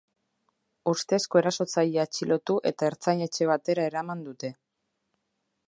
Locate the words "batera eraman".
3.53-4.25